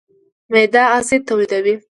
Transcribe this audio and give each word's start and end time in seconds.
معده 0.51 0.81
اسید 0.97 1.21
تولیدوي. 1.27 1.75